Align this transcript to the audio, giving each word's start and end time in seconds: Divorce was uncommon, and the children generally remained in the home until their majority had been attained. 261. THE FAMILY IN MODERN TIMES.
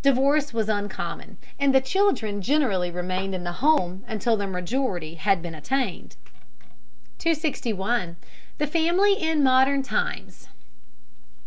Divorce 0.00 0.54
was 0.54 0.70
uncommon, 0.70 1.36
and 1.58 1.74
the 1.74 1.78
children 1.82 2.40
generally 2.40 2.90
remained 2.90 3.34
in 3.34 3.44
the 3.44 3.52
home 3.60 4.02
until 4.08 4.34
their 4.34 4.48
majority 4.48 5.16
had 5.16 5.42
been 5.42 5.54
attained. 5.54 6.16
261. 7.18 8.16
THE 8.56 8.66
FAMILY 8.66 9.22
IN 9.22 9.42
MODERN 9.42 9.82
TIMES. 9.82 10.48